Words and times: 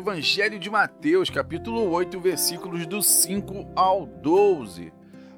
Evangelho 0.00 0.58
de 0.58 0.70
Mateus, 0.70 1.28
capítulo 1.28 1.90
8, 1.90 2.18
versículos 2.18 2.86
do 2.86 3.02
5 3.02 3.72
ao 3.76 4.06
12. 4.06 4.90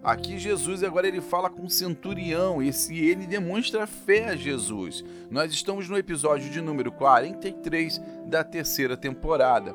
Aqui 0.04 0.38
Jesus 0.38 0.84
agora 0.84 1.08
ele 1.08 1.20
fala 1.20 1.50
com 1.50 1.64
o 1.64 1.68
centurião, 1.68 2.62
esse 2.62 2.96
ele 2.96 3.26
demonstra 3.26 3.88
fé 3.88 4.28
a 4.28 4.36
Jesus. 4.36 5.04
Nós 5.28 5.52
estamos 5.52 5.88
no 5.88 5.98
episódio 5.98 6.48
de 6.48 6.60
número 6.60 6.92
43 6.92 8.00
da 8.26 8.44
terceira 8.44 8.96
temporada. 8.96 9.74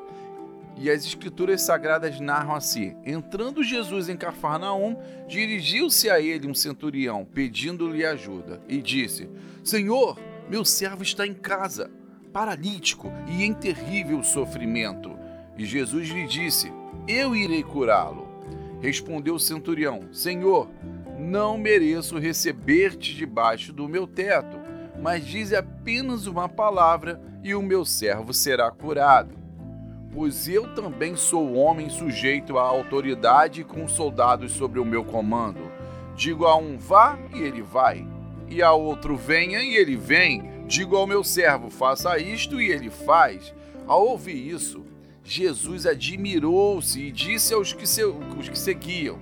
E 0.74 0.88
as 0.90 1.04
escrituras 1.04 1.60
sagradas 1.60 2.18
narram 2.18 2.54
assim: 2.54 2.96
Entrando 3.04 3.62
Jesus 3.62 4.08
em 4.08 4.16
Cafarnaum, 4.16 4.96
dirigiu-se 5.28 6.08
a 6.08 6.18
ele 6.18 6.48
um 6.48 6.54
centurião, 6.54 7.26
pedindo-lhe 7.26 8.06
ajuda, 8.06 8.62
e 8.66 8.80
disse: 8.80 9.28
Senhor, 9.62 10.18
meu 10.48 10.64
servo 10.64 11.02
está 11.02 11.26
em 11.26 11.34
casa, 11.34 11.90
paralítico 12.28 13.10
e 13.26 13.44
em 13.44 13.52
terrível 13.52 14.22
sofrimento. 14.22 15.10
E 15.56 15.64
Jesus 15.64 16.08
lhe 16.08 16.26
disse: 16.26 16.72
Eu 17.06 17.34
irei 17.34 17.62
curá-lo. 17.62 18.28
Respondeu 18.80 19.34
o 19.34 19.40
centurião: 19.40 20.12
Senhor, 20.12 20.68
não 21.18 21.58
mereço 21.58 22.18
receber-te 22.18 23.14
debaixo 23.14 23.72
do 23.72 23.88
meu 23.88 24.06
teto, 24.06 24.58
mas 25.02 25.26
dize 25.26 25.56
apenas 25.56 26.26
uma 26.26 26.48
palavra 26.48 27.20
e 27.42 27.54
o 27.54 27.62
meu 27.62 27.84
servo 27.84 28.32
será 28.32 28.70
curado 28.70 29.38
pois 30.18 30.48
eu 30.48 30.74
também 30.74 31.14
sou 31.14 31.54
homem 31.54 31.88
sujeito 31.88 32.58
à 32.58 32.62
autoridade 32.62 33.62
com 33.62 33.86
soldados 33.86 34.52
sobre 34.52 34.80
o 34.80 34.84
meu 34.84 35.04
comando. 35.04 35.70
Digo 36.16 36.46
a 36.46 36.56
um 36.56 36.76
vá 36.76 37.16
e 37.32 37.40
ele 37.40 37.62
vai, 37.62 38.06
e 38.48 38.62
a 38.62 38.72
outro 38.72 39.16
venha 39.16 39.60
e 39.60 39.76
ele 39.76 39.96
vem. 39.96 40.57
Digo 40.68 40.96
ao 40.96 41.06
meu 41.06 41.24
servo 41.24 41.70
faça 41.70 42.18
isto 42.18 42.60
e 42.60 42.70
ele 42.70 42.90
faz. 42.90 43.54
Ao 43.86 44.06
ouvir 44.06 44.36
isso, 44.36 44.84
Jesus 45.24 45.86
admirou-se 45.86 47.00
e 47.00 47.10
disse 47.10 47.54
aos 47.54 47.72
que, 47.72 47.86
se, 47.86 48.04
os 48.04 48.50
que 48.50 48.58
seguiam: 48.58 49.18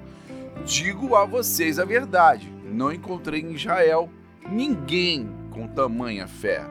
Digo 0.64 1.14
a 1.14 1.24
vocês 1.24 1.78
a 1.78 1.84
verdade, 1.84 2.52
não 2.64 2.92
encontrei 2.92 3.42
em 3.42 3.52
Israel 3.52 4.10
ninguém 4.50 5.28
com 5.52 5.68
tamanha 5.68 6.26
fé. 6.26 6.66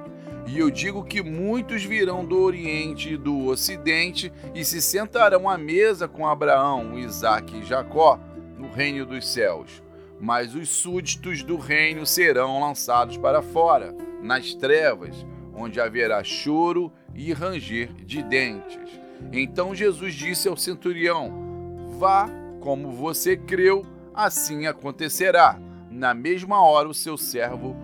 E 0.46 0.60
eu 0.60 0.70
digo 0.70 1.06
que 1.06 1.24
muitos 1.24 1.86
virão 1.86 2.26
do 2.26 2.38
Oriente 2.38 3.14
e 3.14 3.18
do 3.18 3.46
Ocidente 3.46 4.32
e 4.54 4.66
se 4.66 4.82
sentarão 4.82 5.50
à 5.50 5.58
mesa 5.58 6.06
com 6.06 6.28
Abraão, 6.28 7.00
Isaque 7.00 7.60
e 7.60 7.64
Jacó 7.64 8.20
no 8.58 8.70
reino 8.70 9.06
dos 9.06 9.26
céus. 9.26 9.85
Mas 10.20 10.56
os 10.56 10.70
súditos 10.70 11.44
do 11.44 11.58
reino 11.58 12.06
serão 12.06 12.60
lançados 12.60 13.18
para 13.18 13.42
fora, 13.42 13.94
nas 14.22 14.54
trevas, 14.54 15.26
onde 15.54 15.80
haverá 15.80 16.24
choro 16.24 16.92
e 17.14 17.32
ranger 17.34 17.94
de 18.06 18.24
dentes. 18.24 19.00
Então 19.32 19.76
Jesus 19.76 20.14
disse 20.14 20.48
ao 20.48 20.58
centurião: 20.58 21.90
Vá, 22.00 22.30
como 22.62 22.92
você 22.92 23.38
creu, 23.38 23.86
assim 24.14 24.68
acontecerá. 24.68 25.60
Na 25.90 26.14
mesma 26.14 26.62
hora 26.62 26.90
o 26.90 26.94
seu 26.94 27.18
servo 27.18 27.76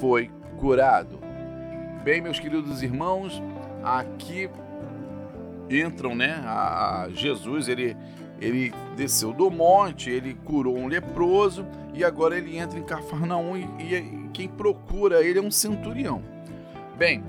foi 0.00 0.30
curado. 0.58 1.18
Bem, 2.02 2.20
meus 2.20 2.38
queridos 2.38 2.82
irmãos, 2.82 3.42
aqui 3.82 4.50
entram, 5.70 6.14
né? 6.14 6.42
A, 6.44 7.08
Jesus, 7.10 7.68
ele, 7.68 7.96
ele 8.44 8.72
desceu 8.96 9.32
do 9.32 9.50
monte, 9.50 10.10
ele 10.10 10.34
curou 10.44 10.76
um 10.76 10.86
leproso 10.86 11.66
e 11.92 12.04
agora 12.04 12.36
ele 12.36 12.56
entra 12.56 12.78
em 12.78 12.82
Cafarnaum 12.82 13.56
e, 13.56 13.64
e 13.82 14.28
quem 14.32 14.48
procura 14.48 15.22
ele 15.22 15.38
é 15.38 15.42
um 15.42 15.50
centurião. 15.50 16.22
Bem, 16.96 17.24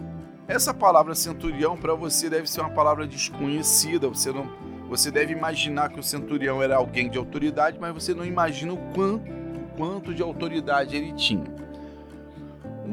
essa 0.48 0.74
palavra 0.74 1.16
centurião 1.16 1.78
para 1.78 1.96
você 1.96 2.30
deve 2.30 2.50
ser 2.50 2.62
uma 2.62 2.70
palavra 2.70 3.08
desconhecida, 3.08 4.08
você 4.08 4.32
não 4.32 4.66
você 4.88 5.10
deve 5.10 5.34
imaginar 5.34 5.90
que 5.90 6.00
o 6.00 6.04
centurião 6.04 6.62
era 6.62 6.76
alguém 6.76 7.10
de 7.10 7.18
autoridade, 7.18 7.80
mas 7.80 7.92
você 7.92 8.14
não 8.14 8.24
imagina 8.24 8.72
o 8.72 8.78
quanto, 8.94 9.32
quanto 9.76 10.14
de 10.14 10.22
autoridade 10.22 10.96
ele 10.96 11.12
tinha 11.14 11.44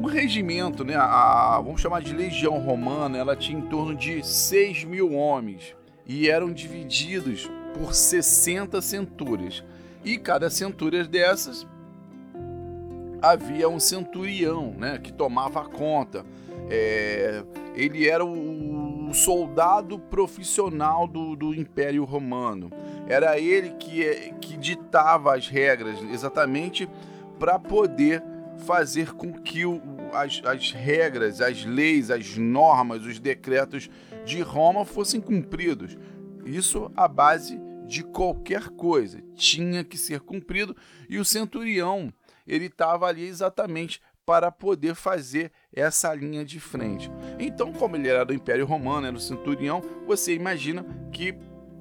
um 0.03 0.07
regimento, 0.07 0.83
né, 0.83 0.95
a, 0.95 1.61
vamos 1.63 1.79
chamar 1.79 2.01
de 2.01 2.13
legião 2.13 2.57
romana, 2.59 3.17
ela 3.17 3.35
tinha 3.35 3.57
em 3.57 3.61
torno 3.61 3.95
de 3.95 4.25
6 4.25 4.83
mil 4.83 5.13
homens 5.13 5.75
e 6.05 6.27
eram 6.27 6.51
divididos 6.51 7.49
por 7.73 7.93
60 7.93 8.81
centúrias. 8.81 9.63
E 10.03 10.17
cada 10.17 10.49
centúria 10.49 11.03
dessas 11.03 11.65
havia 13.21 13.69
um 13.69 13.79
centurião 13.79 14.75
né, 14.77 14.99
que 15.01 15.11
tomava 15.13 15.63
conta. 15.65 16.25
É, 16.69 17.43
ele 17.75 18.07
era 18.07 18.25
o, 18.25 18.93
soldado 19.13 19.99
profissional 19.99 21.07
do, 21.07 21.35
do 21.35 21.53
Império 21.53 22.03
Romano. 22.03 22.71
Era 23.07 23.39
ele 23.39 23.71
que, 23.71 24.33
que 24.41 24.57
ditava 24.57 25.35
as 25.35 25.47
regras 25.47 25.99
exatamente 26.11 26.89
para 27.39 27.59
poder 27.59 28.23
fazer 28.65 29.13
com 29.13 29.33
que 29.33 29.65
o, 29.65 29.81
as, 30.13 30.41
as 30.45 30.71
regras, 30.71 31.41
as 31.41 31.63
leis, 31.63 32.09
as 32.09 32.37
normas, 32.37 33.05
os 33.05 33.19
decretos 33.19 33.89
de 34.25 34.41
Roma 34.41 34.85
fossem 34.85 35.21
cumpridos. 35.21 35.97
Isso 36.45 36.91
à 36.95 37.07
base 37.07 37.59
de 37.85 38.03
qualquer 38.03 38.69
coisa 38.69 39.21
tinha 39.35 39.83
que 39.83 39.97
ser 39.97 40.21
cumprido 40.21 40.75
e 41.09 41.17
o 41.17 41.25
centurião 41.25 42.13
ele 42.47 42.65
estava 42.65 43.07
ali 43.07 43.25
exatamente 43.25 44.01
para 44.25 44.51
poder 44.51 44.95
fazer 44.95 45.51
essa 45.73 46.13
linha 46.13 46.45
de 46.45 46.59
frente. 46.59 47.11
Então, 47.39 47.73
como 47.73 47.95
ele 47.95 48.07
era 48.07 48.25
do 48.25 48.33
Império 48.33 48.65
Romano, 48.65 49.07
era 49.07 49.15
o 49.15 49.19
centurião, 49.19 49.81
você 50.07 50.33
imagina 50.33 50.85
que, 51.11 51.33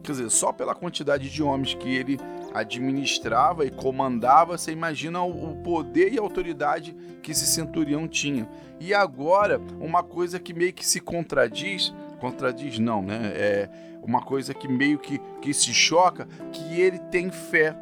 quer 0.03 0.13
dizer, 0.13 0.31
só 0.31 0.53
pela 0.53 0.75
quantidade 0.75 1.31
de 1.31 1.43
homens 1.43 1.75
que 1.75 1.89
ele 1.89 2.19
administrava 2.53 3.65
e 3.65 3.71
comandava, 3.71 4.59
você 4.59 4.73
imagina 4.73 5.23
o 5.23 5.57
poder 5.63 6.13
e 6.13 6.19
a 6.19 6.23
autoridade 6.23 6.97
que 7.23 7.31
esse 7.31 7.47
centurião 7.47 8.09
tinha. 8.09 8.49
E 8.81 8.93
agora, 8.93 9.61
uma 9.81 10.03
coisa 10.03 10.41
que 10.41 10.53
meio 10.53 10.73
que 10.73 10.85
se 10.85 11.01
contradiz, 11.01 11.95
contradiz 12.23 12.79
não, 12.79 13.03
né? 13.03 13.33
É 13.35 13.69
uma 14.01 14.23
coisa 14.23 14.55
que 14.55 14.69
meio 14.69 14.99
que, 14.99 15.21
que 15.41 15.53
se 15.53 15.75
choca, 15.75 16.29
que 16.53 16.81
ele 16.81 16.99
tem 16.99 17.31
fé, 17.31 17.77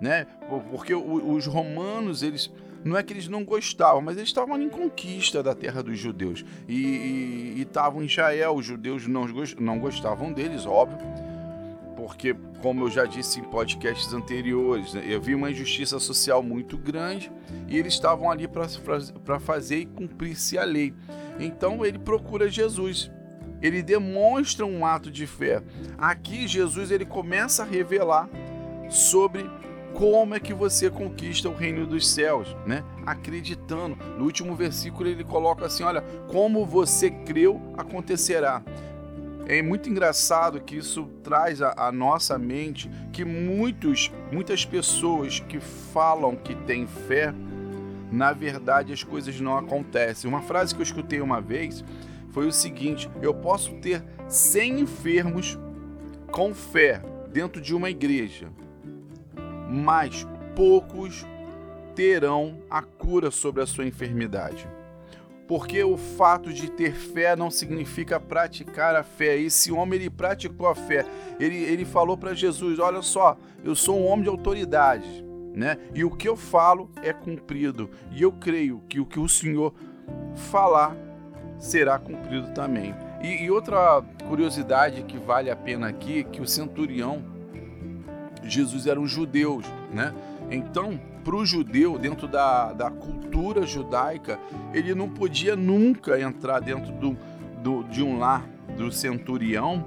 né? 0.00 0.26
Porque 0.70 0.94
os 0.94 1.46
romanos, 1.46 2.22
eles 2.22 2.50
não 2.84 2.96
é 2.96 3.02
que 3.02 3.12
eles 3.12 3.28
não 3.28 3.44
gostavam, 3.44 4.00
mas 4.00 4.16
eles 4.16 4.28
estavam 4.28 4.60
em 4.62 4.68
conquista 4.68 5.42
da 5.42 5.54
terra 5.54 5.82
dos 5.82 5.98
judeus 5.98 6.44
e 6.68 7.56
estavam 7.58 8.00
em 8.02 8.06
Israel. 8.06 8.54
Os 8.54 8.64
judeus 8.64 9.06
não, 9.08 9.26
não 9.58 9.78
gostavam 9.80 10.32
deles, 10.32 10.64
óbvio 10.64 10.98
porque, 12.00 12.34
como 12.62 12.84
eu 12.84 12.90
já 12.90 13.04
disse 13.04 13.40
em 13.40 13.44
podcasts 13.44 14.12
anteriores, 14.14 14.94
né, 14.94 15.04
eu 15.06 15.20
vi 15.20 15.34
uma 15.34 15.50
injustiça 15.50 15.98
social 16.00 16.42
muito 16.42 16.78
grande 16.78 17.30
e 17.68 17.76
eles 17.76 17.92
estavam 17.92 18.30
ali 18.30 18.48
para 18.48 19.38
fazer 19.38 19.80
e 19.80 19.86
cumprir-se 19.86 20.56
a 20.56 20.64
lei. 20.64 20.94
Então 21.38 21.84
ele 21.84 21.98
procura 21.98 22.48
Jesus. 22.48 23.10
Ele 23.62 23.82
demonstra 23.82 24.64
um 24.64 24.84
ato 24.84 25.10
de 25.10 25.26
fé. 25.26 25.62
Aqui 25.98 26.48
Jesus 26.48 26.90
ele 26.90 27.04
começa 27.04 27.62
a 27.62 27.66
revelar 27.66 28.28
sobre 28.88 29.44
como 29.92 30.34
é 30.34 30.40
que 30.40 30.54
você 30.54 30.88
conquista 30.88 31.48
o 31.48 31.54
reino 31.54 31.86
dos 31.86 32.08
céus, 32.08 32.56
né? 32.66 32.84
Acreditando. 33.04 33.96
No 34.16 34.24
último 34.24 34.54
versículo 34.54 35.08
ele 35.08 35.24
coloca 35.24 35.66
assim, 35.66 35.82
olha, 35.82 36.02
como 36.28 36.64
você 36.64 37.10
creu 37.10 37.60
acontecerá. 37.76 38.62
É 39.46 39.60
muito 39.62 39.90
engraçado 39.90 40.60
que 40.60 40.76
isso 40.76 41.06
traz 41.24 41.60
à 41.60 41.90
nossa 41.90 42.38
mente 42.38 42.88
que 43.12 43.24
muitos, 43.24 44.10
muitas 44.30 44.64
pessoas 44.64 45.40
que 45.40 45.58
falam 45.92 46.36
que 46.36 46.54
têm 46.54 46.86
fé, 46.86 47.34
na 48.12 48.32
verdade 48.32 48.92
as 48.92 49.02
coisas 49.02 49.40
não 49.40 49.58
acontecem. 49.58 50.30
Uma 50.30 50.40
frase 50.40 50.72
que 50.72 50.80
eu 50.80 50.84
escutei 50.84 51.20
uma 51.20 51.40
vez 51.40 51.84
foi 52.30 52.46
o 52.46 52.52
seguinte: 52.52 53.10
eu 53.20 53.34
posso 53.34 53.74
ter 53.76 54.02
100 54.28 54.80
enfermos 54.80 55.58
com 56.30 56.54
fé 56.54 57.02
dentro 57.32 57.60
de 57.60 57.74
uma 57.74 57.90
igreja, 57.90 58.48
mas 59.68 60.26
poucos 60.54 61.26
terão 61.94 62.58
a 62.70 62.82
cura 62.82 63.30
sobre 63.30 63.62
a 63.62 63.66
sua 63.66 63.86
enfermidade 63.86 64.68
porque 65.50 65.82
o 65.82 65.96
fato 65.96 66.52
de 66.52 66.70
ter 66.70 66.92
fé 66.92 67.34
não 67.34 67.50
significa 67.50 68.20
praticar 68.20 68.94
a 68.94 69.02
fé. 69.02 69.36
Esse 69.36 69.72
homem 69.72 69.98
ele 69.98 70.08
praticou 70.08 70.68
a 70.68 70.76
fé. 70.76 71.04
Ele, 71.40 71.56
ele 71.56 71.84
falou 71.84 72.16
para 72.16 72.32
Jesus: 72.34 72.78
Olha 72.78 73.02
só, 73.02 73.36
eu 73.64 73.74
sou 73.74 73.98
um 73.98 74.06
homem 74.06 74.22
de 74.22 74.28
autoridade, 74.28 75.24
né? 75.52 75.76
E 75.92 76.04
o 76.04 76.10
que 76.12 76.28
eu 76.28 76.36
falo 76.36 76.88
é 77.02 77.12
cumprido. 77.12 77.90
E 78.12 78.22
eu 78.22 78.30
creio 78.30 78.80
que 78.88 79.00
o 79.00 79.04
que 79.04 79.18
o 79.18 79.28
Senhor 79.28 79.74
falar 80.36 80.96
será 81.60 81.98
cumprido 81.98 82.48
também. 82.48 82.94
E, 83.22 83.44
e 83.44 83.50
outra 83.50 84.02
curiosidade 84.26 85.02
que 85.02 85.18
vale 85.18 85.50
a 85.50 85.56
pena 85.56 85.88
aqui 85.88 86.20
é 86.20 86.22
que 86.24 86.40
o 86.40 86.46
centurião, 86.46 87.22
Jesus 88.42 88.86
era 88.86 88.98
um 88.98 89.06
judeu, 89.06 89.60
né? 89.92 90.12
Então 90.50 90.98
para 91.22 91.36
o 91.36 91.44
judeu, 91.44 91.98
dentro 91.98 92.26
da, 92.26 92.72
da 92.72 92.90
cultura 92.90 93.66
judaica, 93.66 94.38
ele 94.72 94.94
não 94.94 95.08
podia 95.08 95.54
nunca 95.54 96.18
entrar 96.18 96.60
dentro 96.60 96.92
do, 96.92 97.16
do, 97.62 97.84
de 97.84 98.02
um 98.02 98.18
lar 98.18 98.48
do 98.76 98.90
centurião 98.90 99.84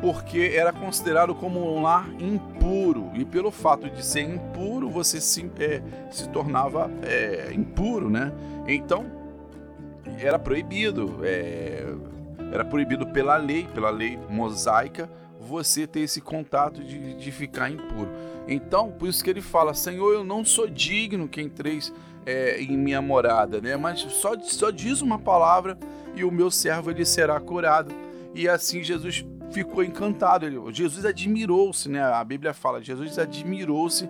porque 0.00 0.52
era 0.56 0.72
considerado 0.72 1.32
como 1.32 1.60
um 1.60 1.80
lar 1.80 2.08
impuro 2.20 3.12
e 3.14 3.24
pelo 3.24 3.52
fato 3.52 3.88
de 3.88 4.04
ser 4.04 4.22
impuro 4.22 4.90
você 4.90 5.20
se, 5.20 5.48
é, 5.60 5.80
se 6.10 6.28
tornava 6.28 6.90
é, 7.02 7.52
impuro, 7.54 8.10
né? 8.10 8.32
Então 8.66 9.21
era 10.18 10.38
proibido, 10.38 11.20
é, 11.22 11.84
era 12.52 12.64
proibido 12.64 13.06
pela 13.06 13.36
lei, 13.36 13.66
pela 13.74 13.90
lei 13.90 14.18
mosaica, 14.28 15.08
você 15.40 15.86
ter 15.86 16.00
esse 16.00 16.20
contato 16.20 16.82
de, 16.82 17.14
de 17.14 17.32
ficar 17.32 17.70
impuro. 17.70 18.08
Então, 18.46 18.90
por 18.90 19.08
isso 19.08 19.22
que 19.22 19.30
ele 19.30 19.40
fala: 19.40 19.74
Senhor, 19.74 20.12
eu 20.12 20.24
não 20.24 20.44
sou 20.44 20.68
digno 20.68 21.28
que 21.28 21.40
entreis 21.40 21.92
é, 22.24 22.60
em 22.60 22.76
minha 22.76 23.02
morada, 23.02 23.60
né? 23.60 23.76
Mas 23.76 24.00
só, 24.00 24.38
só 24.40 24.70
diz 24.70 25.00
uma 25.00 25.18
palavra 25.18 25.76
e 26.14 26.24
o 26.24 26.30
meu 26.30 26.50
servo 26.50 26.90
ele 26.90 27.04
será 27.04 27.38
curado. 27.40 27.92
E 28.34 28.48
assim 28.48 28.82
Jesus 28.82 29.24
ficou 29.50 29.82
encantado. 29.82 30.46
Ele, 30.46 30.58
Jesus 30.72 31.04
admirou-se, 31.04 31.88
né? 31.88 32.02
A 32.02 32.24
Bíblia 32.24 32.52
fala: 32.52 32.82
Jesus 32.82 33.18
admirou-se 33.18 34.08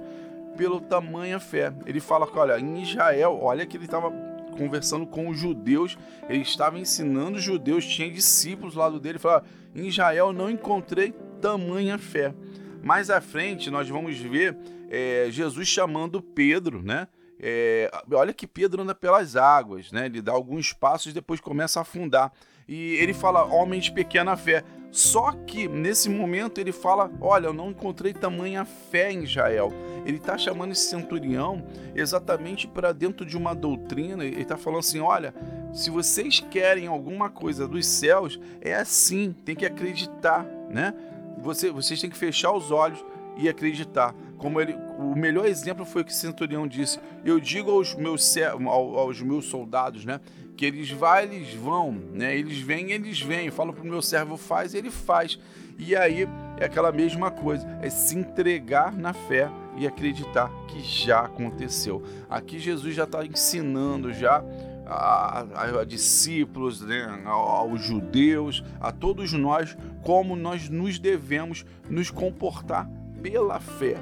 pelo 0.57 0.81
tamanha 0.81 1.41
fé. 1.41 1.73
Ele 1.87 2.01
fala 2.01 2.27
que, 2.27 2.39
olha, 2.39 2.59
em 2.59 2.83
Israel, 2.83 3.39
olha 3.41 3.67
que 3.67 3.77
ele 3.77 3.87
estava 3.87 4.11
conversando 4.53 5.07
com 5.07 5.29
os 5.29 5.39
judeus, 5.39 5.97
ele 6.29 6.43
estava 6.43 6.79
ensinando 6.79 7.39
os 7.39 7.43
judeus, 7.43 7.85
tinha 7.85 8.11
discípulos 8.11 8.75
do 8.75 9.01
dele, 9.01 9.19
falava, 9.19 9.45
em 9.75 9.89
Israel 9.89 10.33
não 10.33 10.51
encontrei 10.51 11.13
tamanha 11.41 11.99
fé. 11.99 12.35
Mais 12.83 13.11
à 13.11 13.21
frente 13.21 13.71
nós 13.71 13.89
vamos 13.89 14.19
ver 14.19 14.57
é, 14.91 15.29
Jesus 15.31 15.69
chamando 15.69 16.21
Pedro, 16.21 16.83
né? 16.83 17.09
É, 17.41 17.91
olha 18.13 18.33
que 18.33 18.47
Pedro 18.47 18.83
anda 18.83 18.95
pelas 18.95 19.35
águas, 19.35 19.91
né? 19.91 20.07
Ele 20.07 20.23
dá 20.23 20.33
alguns 20.33 20.73
passos 20.73 21.11
e 21.11 21.15
depois 21.15 21.41
começa 21.41 21.81
a 21.81 21.83
afundar. 21.83 22.33
E 22.69 22.95
ele 22.95 23.13
fala, 23.13 23.45
homem 23.45 23.81
de 23.81 23.91
pequena 23.91 24.37
fé. 24.37 24.63
Só 24.93 25.33
que 25.33 25.67
nesse 25.67 26.11
momento 26.11 26.59
ele 26.59 26.71
fala: 26.71 27.11
Olha, 27.19 27.47
eu 27.47 27.55
não 27.55 27.71
encontrei 27.71 28.13
tamanha 28.13 28.67
fé 28.67 29.11
em 29.11 29.25
Israel. 29.25 29.73
Ele 30.05 30.19
está 30.19 30.37
chamando 30.37 30.73
esse 30.73 30.91
centurião 30.91 31.65
exatamente 31.95 32.69
para 32.69 32.93
dentro 32.93 33.25
de 33.25 33.35
uma 33.35 33.55
doutrina. 33.55 34.23
Ele 34.23 34.43
está 34.43 34.59
falando 34.59 34.81
assim: 34.81 35.01
Olha, 35.01 35.35
se 35.73 35.89
vocês 35.89 36.41
querem 36.41 36.87
alguma 36.87 37.31
coisa 37.31 37.67
dos 37.67 37.87
céus, 37.87 38.39
é 38.61 38.75
assim, 38.75 39.35
tem 39.47 39.57
que 39.57 39.65
acreditar, 39.65 40.45
né? 40.69 40.93
Você, 41.39 41.71
vocês 41.71 41.99
têm 41.99 42.11
que 42.11 42.17
fechar 42.17 42.53
os 42.53 42.71
olhos 42.71 43.03
e 43.39 43.49
acreditar. 43.49 44.15
Como 44.37 44.61
ele, 44.61 44.77
o 44.99 45.17
melhor 45.17 45.47
exemplo 45.47 45.87
foi 45.87 46.03
o 46.03 46.05
que 46.05 46.13
o 46.13 46.15
centurião 46.15 46.67
disse: 46.69 47.01
Eu 47.25 47.41
digo 47.41 47.71
aos 47.71 47.95
meus, 47.95 48.37
aos 48.67 49.23
meus 49.23 49.47
soldados, 49.47 50.05
né? 50.05 50.21
Que 50.57 50.67
eles 50.67 50.91
vão, 50.91 51.19
eles 51.19 51.55
vão, 51.55 51.93
né? 52.13 52.37
Eles 52.37 52.59
vêm, 52.59 52.93
eles 52.93 53.21
vêm. 53.21 53.47
Eu 53.47 53.53
falo 53.53 53.73
pro 53.73 53.85
meu 53.85 54.03
servo 54.03 54.37
faz, 54.37 54.75
ele 54.75 54.91
faz. 54.91 55.39
E 55.79 55.97
aí 55.97 56.29
é 56.59 56.65
aquela 56.65 56.93
mesma 56.93 57.31
coisa, 57.31 57.67
é 57.83 57.91
se 57.91 58.17
entregar 58.17 58.93
na 58.93 59.13
fé 59.13 59.51
e 59.77 59.87
acreditar 59.87 60.51
que 60.69 60.81
já 60.81 61.21
aconteceu. 61.21 62.03
Aqui 62.29 62.59
Jesus 62.59 62.95
já 62.95 63.05
está 63.05 63.25
ensinando 63.25 64.13
já 64.13 64.45
a, 64.87 65.41
a, 65.55 65.81
a 65.81 65.85
discípulos, 65.85 66.81
né, 66.83 67.23
aos 67.25 67.83
judeus, 67.83 68.63
a 68.81 68.93
todos 68.93 69.33
nós, 69.33 69.77
como 70.03 70.37
nós 70.37 70.69
nos 70.69 70.99
devemos 70.99 71.65
nos 71.89 72.11
comportar 72.11 72.89
pela 73.23 73.59
fé. 73.59 73.97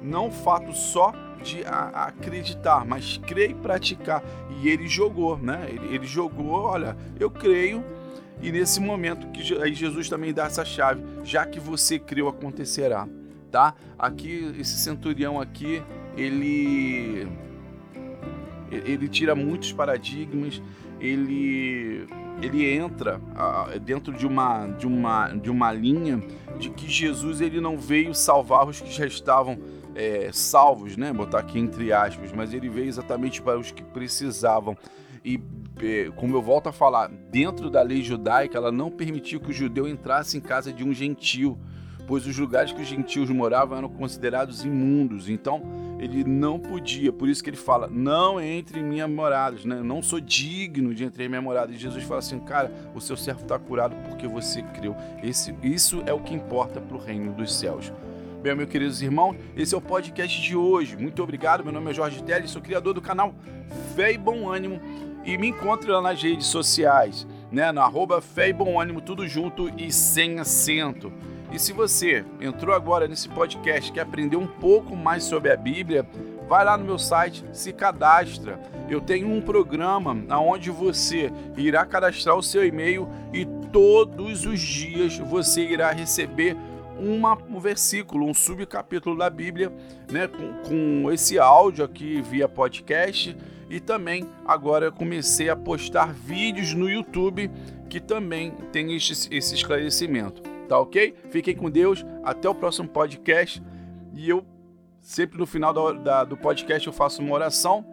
Não 0.00 0.30
fato 0.30 0.72
só 0.72 1.12
de 1.42 1.64
a, 1.64 2.06
acreditar, 2.06 2.84
mas 2.86 3.18
crer 3.18 3.50
e 3.50 3.54
praticar. 3.54 4.22
E 4.60 4.68
ele 4.68 4.86
jogou, 4.86 5.36
né? 5.36 5.66
Ele, 5.68 5.94
ele 5.94 6.06
jogou, 6.06 6.52
olha, 6.52 6.96
eu 7.18 7.30
creio, 7.30 7.84
e 8.40 8.50
nesse 8.50 8.80
momento 8.80 9.28
que 9.28 9.54
aí 9.62 9.74
Jesus 9.74 10.08
também 10.08 10.32
dá 10.32 10.46
essa 10.46 10.64
chave, 10.64 11.02
já 11.24 11.44
que 11.46 11.60
você 11.60 11.98
creu, 11.98 12.28
acontecerá, 12.28 13.08
tá? 13.50 13.74
Aqui 13.98 14.54
esse 14.58 14.78
centurião 14.78 15.40
aqui, 15.40 15.82
ele 16.16 17.28
ele 18.70 19.06
tira 19.06 19.34
muitos 19.34 19.70
paradigmas, 19.72 20.62
ele 20.98 22.06
ele 22.40 22.66
entra 22.66 23.18
uh, 23.18 23.78
dentro 23.78 24.12
de 24.12 24.26
uma, 24.26 24.66
de, 24.66 24.86
uma, 24.86 25.28
de 25.28 25.50
uma 25.50 25.72
linha 25.72 26.22
de 26.58 26.70
que 26.70 26.88
Jesus 26.88 27.40
ele 27.40 27.60
não 27.60 27.76
veio 27.76 28.14
salvar 28.14 28.66
os 28.66 28.80
que 28.80 28.90
já 28.90 29.06
estavam 29.06 29.58
é, 29.94 30.30
salvos, 30.32 30.96
né? 30.96 31.12
Botar 31.12 31.40
aqui 31.40 31.58
entre 31.58 31.92
aspas, 31.92 32.32
mas 32.32 32.52
ele 32.52 32.68
veio 32.68 32.88
exatamente 32.88 33.40
para 33.40 33.58
os 33.58 33.70
que 33.70 33.82
precisavam. 33.82 34.76
E 35.24 35.40
é, 35.80 36.10
como 36.16 36.36
eu 36.36 36.42
volto 36.42 36.68
a 36.68 36.72
falar, 36.72 37.08
dentro 37.08 37.70
da 37.70 37.82
lei 37.82 38.02
judaica, 38.02 38.58
ela 38.58 38.72
não 38.72 38.90
permitiu 38.90 39.40
que 39.40 39.50
o 39.50 39.52
judeu 39.52 39.88
entrasse 39.88 40.36
em 40.36 40.40
casa 40.40 40.72
de 40.72 40.84
um 40.84 40.92
gentil 40.92 41.58
pois 42.06 42.26
os 42.26 42.36
lugares 42.36 42.72
que 42.72 42.82
os 42.82 42.86
gentios 42.86 43.30
moravam 43.30 43.78
eram 43.78 43.88
considerados 43.88 44.64
imundos. 44.64 45.28
Então 45.28 45.62
ele 45.98 46.24
não 46.24 46.58
podia, 46.58 47.12
por 47.12 47.28
isso 47.28 47.42
que 47.42 47.50
ele 47.50 47.56
fala: 47.56 47.88
Não 47.88 48.40
entre 48.40 48.80
em 48.80 48.82
minha 48.82 49.08
morada, 49.08 49.56
né? 49.64 49.80
Não 49.82 50.02
sou 50.02 50.20
digno 50.20 50.94
de 50.94 51.04
entrar 51.04 51.24
em 51.24 51.28
minha 51.28 51.42
morada. 51.42 51.72
E 51.72 51.76
Jesus 51.76 52.04
fala 52.04 52.18
assim: 52.18 52.38
Cara, 52.40 52.72
o 52.94 53.00
seu 53.00 53.16
servo 53.16 53.42
está 53.42 53.58
curado 53.58 53.96
porque 54.08 54.26
você 54.26 54.62
creu. 54.62 54.96
Esse, 55.22 55.54
isso 55.62 56.02
é 56.06 56.12
o 56.12 56.20
que 56.20 56.34
importa 56.34 56.80
para 56.80 56.96
o 56.96 57.00
reino 57.00 57.32
dos 57.32 57.54
céus. 57.54 57.92
Bem, 58.42 58.56
meus 58.56 58.68
queridos 58.68 59.00
irmãos, 59.00 59.36
esse 59.56 59.72
é 59.72 59.78
o 59.78 59.80
podcast 59.80 60.42
de 60.42 60.56
hoje. 60.56 60.96
Muito 60.96 61.22
obrigado. 61.22 61.62
Meu 61.62 61.72
nome 61.72 61.92
é 61.92 61.94
Jorge 61.94 62.20
Teles, 62.24 62.50
sou 62.50 62.60
criador 62.60 62.92
do 62.92 63.00
canal 63.00 63.32
Fé 63.94 64.14
e 64.14 64.18
Bom 64.18 64.50
Ânimo 64.50 64.80
e 65.24 65.38
me 65.38 65.46
encontre 65.46 65.88
lá 65.88 66.02
nas 66.02 66.20
redes 66.20 66.48
sociais, 66.48 67.24
né? 67.52 67.70
No 67.70 67.80
arroba 67.80 68.20
Fé 68.20 68.48
e 68.48 68.52
Bom 68.52 68.80
Ânimo, 68.80 69.00
tudo 69.00 69.28
junto 69.28 69.70
e 69.78 69.92
sem 69.92 70.40
acento. 70.40 71.12
E 71.52 71.58
se 71.58 71.72
você 71.72 72.24
entrou 72.40 72.74
agora 72.74 73.06
nesse 73.06 73.28
podcast 73.28 73.92
quer 73.92 74.00
aprender 74.00 74.36
um 74.36 74.48
pouco 74.48 74.96
mais 74.96 75.22
sobre 75.22 75.52
a 75.52 75.56
Bíblia, 75.56 76.04
vai 76.48 76.64
lá 76.64 76.76
no 76.76 76.84
meu 76.84 76.98
site, 76.98 77.44
se 77.52 77.72
cadastra. 77.72 78.58
Eu 78.90 79.00
tenho 79.00 79.28
um 79.28 79.40
programa 79.40 80.16
onde 80.40 80.68
você 80.68 81.30
irá 81.56 81.86
cadastrar 81.86 82.36
o 82.36 82.42
seu 82.42 82.66
e-mail 82.66 83.08
e 83.32 83.46
todos 83.70 84.44
os 84.46 84.58
dias 84.58 85.16
você 85.16 85.62
irá 85.62 85.92
receber 85.92 86.56
uma, 87.02 87.36
um 87.48 87.58
versículo, 87.58 88.26
um 88.26 88.34
subcapítulo 88.34 89.16
da 89.16 89.28
Bíblia, 89.28 89.72
né, 90.10 90.28
com, 90.28 90.52
com 90.62 91.12
esse 91.12 91.38
áudio 91.38 91.84
aqui 91.84 92.20
via 92.22 92.48
podcast. 92.48 93.36
E 93.68 93.80
também 93.80 94.28
agora 94.46 94.86
eu 94.86 94.92
comecei 94.92 95.48
a 95.48 95.56
postar 95.56 96.12
vídeos 96.12 96.74
no 96.74 96.88
YouTube 96.88 97.50
que 97.88 98.00
também 98.00 98.50
tem 98.70 98.94
esse, 98.94 99.28
esse 99.34 99.54
esclarecimento 99.54 100.52
tá 100.72 100.78
ok? 100.78 101.14
Fiquem 101.28 101.54
com 101.54 101.70
Deus, 101.70 102.02
até 102.24 102.48
o 102.48 102.54
próximo 102.54 102.88
podcast. 102.88 103.62
E 104.14 104.26
eu, 104.26 104.42
sempre 105.02 105.36
no 105.36 105.44
final 105.44 105.70
da, 105.70 105.92
da, 105.92 106.24
do 106.24 106.34
podcast, 106.34 106.86
eu 106.86 106.94
faço 106.94 107.20
uma 107.20 107.34
oração. 107.34 107.84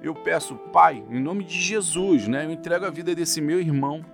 Eu 0.00 0.14
peço, 0.14 0.54
Pai, 0.72 1.04
em 1.10 1.20
nome 1.20 1.42
de 1.42 1.60
Jesus, 1.60 2.28
né? 2.28 2.44
Eu 2.44 2.52
entrego 2.52 2.84
a 2.84 2.90
vida 2.90 3.12
desse 3.16 3.40
meu 3.40 3.58
irmão 3.58 4.04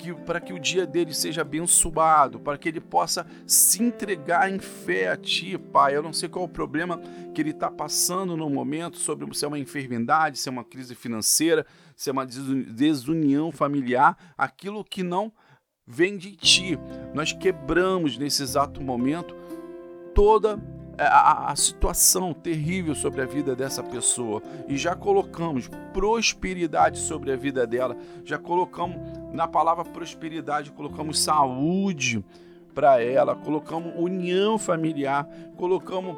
que, 0.00 0.14
para 0.14 0.40
que 0.40 0.52
o 0.52 0.58
dia 0.58 0.86
dele 0.86 1.12
seja 1.12 1.42
abençoado, 1.42 2.40
para 2.40 2.56
que 2.56 2.68
ele 2.68 2.80
possa 2.80 3.26
se 3.46 3.82
entregar 3.82 4.50
em 4.50 4.58
fé 4.58 5.08
a 5.08 5.16
Ti, 5.16 5.58
Pai. 5.58 5.94
Eu 5.94 6.02
não 6.02 6.12
sei 6.12 6.28
qual 6.28 6.44
é 6.44 6.48
o 6.48 6.50
problema 6.50 6.98
que 7.34 7.40
ele 7.40 7.50
está 7.50 7.70
passando 7.70 8.36
no 8.36 8.48
momento, 8.48 8.96
sobre 8.96 9.32
se 9.34 9.44
é 9.44 9.48
uma 9.48 9.58
enfermidade, 9.58 10.38
se 10.38 10.48
é 10.48 10.52
uma 10.52 10.64
crise 10.64 10.94
financeira, 10.94 11.66
se 11.94 12.08
é 12.08 12.12
uma 12.12 12.26
desunião 12.26 13.52
familiar, 13.52 14.16
aquilo 14.36 14.84
que 14.84 15.02
não 15.02 15.32
vem 15.86 16.16
de 16.16 16.34
ti. 16.34 16.78
Nós 17.12 17.32
quebramos 17.32 18.16
nesse 18.16 18.42
exato 18.42 18.80
momento 18.80 19.34
toda 20.14 20.58
a, 20.98 21.52
a, 21.52 21.56
situação 21.56 22.34
terrível 22.34 22.94
sobre 22.94 23.22
a 23.22 23.26
vida 23.26 23.56
dessa 23.56 23.82
pessoa 23.82 24.42
e 24.68 24.76
já 24.76 24.94
colocamos 24.94 25.68
prosperidade 25.92 26.98
sobre 26.98 27.32
a 27.32 27.36
vida 27.36 27.66
dela, 27.66 27.96
já 28.24 28.38
colocamos 28.38 28.96
na 29.32 29.46
palavra 29.46 29.84
prosperidade, 29.84 30.72
colocamos 30.72 31.20
saúde 31.20 32.24
para 32.74 33.02
ela, 33.02 33.34
colocamos 33.34 33.92
união 33.96 34.58
familiar, 34.58 35.28
colocamos 35.56 36.16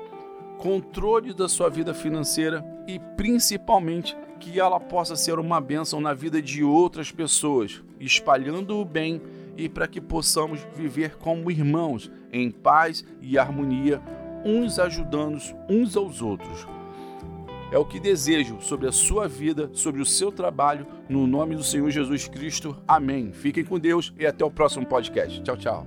controle 0.58 1.34
da 1.34 1.48
sua 1.48 1.68
vida 1.68 1.92
financeira 1.92 2.64
e 2.86 2.98
principalmente 3.16 4.16
que 4.38 4.60
ela 4.60 4.78
possa 4.78 5.16
ser 5.16 5.38
uma 5.38 5.60
bênção 5.60 6.00
na 6.00 6.14
vida 6.14 6.40
de 6.40 6.62
outras 6.62 7.10
pessoas, 7.10 7.82
espalhando 7.98 8.78
o 8.78 8.84
bem 8.84 9.20
e 9.56 9.68
para 9.68 9.88
que 9.88 10.00
possamos 10.00 10.60
viver 10.74 11.16
como 11.16 11.50
irmãos, 11.50 12.10
em 12.32 12.50
paz 12.50 13.04
e 13.20 13.38
harmonia, 13.38 14.00
uns 14.44 14.78
ajudando 14.78 15.38
uns 15.68 15.96
aos 15.96 16.22
outros. 16.22 16.66
É 17.72 17.78
o 17.78 17.86
que 17.86 17.98
desejo 17.98 18.60
sobre 18.60 18.86
a 18.86 18.92
sua 18.92 19.26
vida, 19.26 19.70
sobre 19.72 20.02
o 20.02 20.04
seu 20.04 20.30
trabalho, 20.30 20.86
no 21.08 21.26
nome 21.26 21.56
do 21.56 21.64
Senhor 21.64 21.88
Jesus 21.88 22.28
Cristo. 22.28 22.76
Amém. 22.86 23.32
Fiquem 23.32 23.64
com 23.64 23.78
Deus 23.78 24.12
e 24.18 24.26
até 24.26 24.44
o 24.44 24.50
próximo 24.50 24.84
podcast. 24.84 25.42
Tchau, 25.42 25.56
tchau. 25.56 25.86